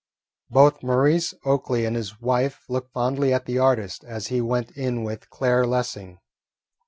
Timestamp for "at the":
3.35-3.59